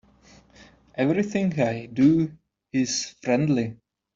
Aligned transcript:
Everything 0.95 1.59
I 1.61 1.85
do 1.85 2.35
is 2.73 3.13
friendly. 3.21 3.77